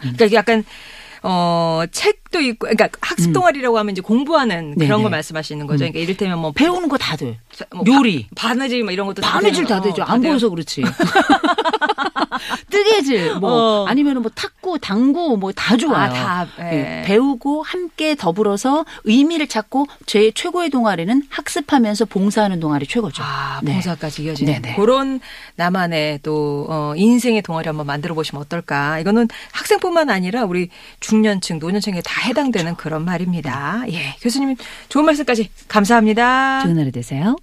그러니까 0.00 0.24
이게 0.26 0.36
약간 0.36 0.64
어 1.22 1.82
책도 1.90 2.40
있고 2.40 2.68
그러니까 2.68 2.88
학습 3.00 3.32
동아리라고 3.32 3.78
하면 3.78 3.92
이제 3.92 4.00
공부하는 4.02 4.74
그런 4.74 4.74
음. 4.74 4.88
네네. 4.88 5.02
걸 5.02 5.10
말씀하시는 5.10 5.66
거죠. 5.66 5.78
그러니까 5.78 5.98
이를테면 6.00 6.38
뭐 6.38 6.52
배우는 6.52 6.88
거 6.88 6.96
다들 6.98 7.38
뭐 7.74 7.84
요리. 7.86 8.26
바, 8.34 8.48
바느질 8.48 8.82
뭐 8.84 8.92
이런 8.92 9.06
것도 9.06 9.22
다 9.22 9.32
바느질 9.32 9.64
다 9.66 9.80
거. 9.80 9.86
되죠. 9.88 10.02
어, 10.02 10.06
안? 10.06 10.20
보여서 10.22 10.48
그렇지. 10.48 10.82
뜨개질 12.70 13.36
뭐 13.36 13.50
어. 13.82 13.86
아니면 13.86 14.22
뭐 14.22 14.30
탁구, 14.34 14.78
당구 14.80 15.36
뭐 15.36 15.52
다 15.56 15.76
좋아요. 15.76 16.10
아, 16.10 16.12
다, 16.12 16.46
예. 16.60 17.00
예, 17.00 17.02
배우고 17.06 17.62
함께 17.62 18.14
더불어서 18.14 18.84
의미를 19.04 19.46
찾고 19.48 19.86
제 20.04 20.30
최고의 20.32 20.68
동아리는 20.70 21.22
학습하면서 21.30 22.04
봉사하는 22.06 22.60
동아리 22.60 22.86
최고죠. 22.86 23.22
아, 23.24 23.60
네. 23.62 23.72
봉사까지 23.72 24.24
이어지는 24.24 24.60
네네. 24.60 24.76
그런 24.76 25.20
나만의 25.56 26.20
또 26.22 26.66
어, 26.68 26.92
인생의 26.96 27.42
동아리 27.42 27.68
한번 27.68 27.86
만들어 27.86 28.14
보시면 28.14 28.42
어떨까? 28.42 28.98
이거는 29.00 29.28
학생뿐만 29.52 30.10
아니라 30.10 30.44
우리 30.44 30.68
중년층, 31.06 31.60
노년층에 31.60 32.00
다 32.02 32.20
해당되는 32.22 32.74
그런 32.74 33.04
말입니다. 33.04 33.84
예, 33.90 34.16
교수님 34.20 34.56
좋은 34.88 35.04
말씀까지 35.04 35.50
감사합니다. 35.68 36.62
좋은 36.64 36.78
하루 36.78 36.90
되세요. 36.90 37.36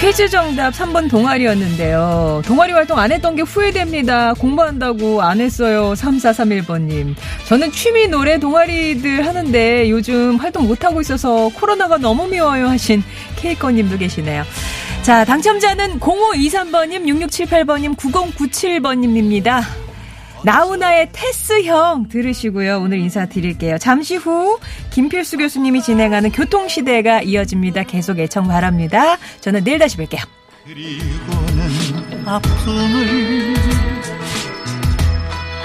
퀴즈 0.00 0.28
정답 0.28 0.74
3번 0.74 1.10
동아리였는데요. 1.10 2.42
동아리 2.46 2.72
활동 2.72 2.98
안 3.00 3.10
했던 3.10 3.34
게 3.34 3.42
후회됩니다. 3.42 4.32
공부한다고 4.34 5.22
안 5.22 5.40
했어요. 5.40 5.94
3431번님. 5.94 7.14
저는 7.46 7.72
취미 7.72 8.06
노래 8.06 8.38
동아리들 8.38 9.26
하는데 9.26 9.90
요즘 9.90 10.36
활동 10.36 10.68
못하고 10.68 11.00
있어서 11.00 11.48
코로나가 11.48 11.96
너무 11.96 12.28
미워요 12.28 12.68
하신 12.68 13.02
케이커님도 13.36 13.98
계시네요. 13.98 14.44
자, 15.08 15.24
당첨자는 15.24 16.00
0523번님, 16.00 17.06
6678번님, 17.06 17.96
9097번님입니다. 17.96 19.62
나훈아의 20.44 21.08
테스형 21.14 22.08
들으시고요. 22.08 22.80
오늘 22.80 22.98
인사드릴게요. 22.98 23.78
잠시 23.78 24.16
후 24.16 24.58
김필수 24.90 25.38
교수님이 25.38 25.80
진행하는 25.80 26.30
교통시대가 26.30 27.22
이어집니다. 27.22 27.84
계속 27.84 28.18
애청 28.18 28.48
바랍니다. 28.48 29.16
저는 29.40 29.64
내일 29.64 29.78
다시 29.78 29.96
뵐게요. 29.96 30.20
그리고는 30.66 32.26
아픔을 32.26 33.54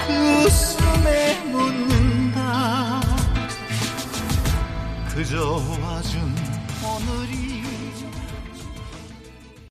그 0.06 0.48
숨에 0.48 1.40
묻는다 1.50 3.02
그저 5.14 5.62
와준 5.82 6.23